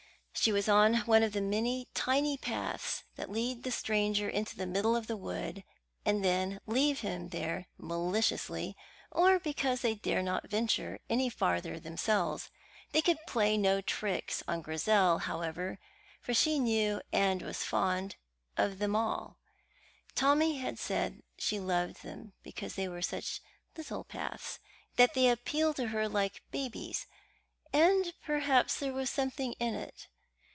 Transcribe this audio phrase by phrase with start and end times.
[0.33, 4.65] She was on one of the many tiny paths that lead the stranger into the
[4.65, 5.63] middle of the wood
[6.03, 8.75] and then leave him there maliciously
[9.11, 12.49] or because they dare not venture any farther themselves.
[12.91, 15.77] They could play no tricks on Grizel, however,
[16.21, 18.15] for she knew and was fond
[18.57, 19.37] of them all.
[20.15, 23.41] Tommy had said that she loved them because they were such
[23.77, 24.57] little paths,
[24.95, 27.05] that they appealed to her like babies;
[27.71, 30.07] and perhaps there was something in it.